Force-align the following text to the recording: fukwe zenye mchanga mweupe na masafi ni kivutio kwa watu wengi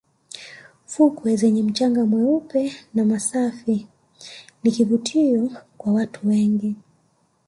fukwe 0.91 1.35
zenye 1.35 1.63
mchanga 1.63 2.05
mweupe 2.05 2.73
na 2.93 3.05
masafi 3.05 3.87
ni 4.63 4.71
kivutio 4.71 5.49
kwa 5.77 5.93
watu 5.93 6.27
wengi 6.27 6.75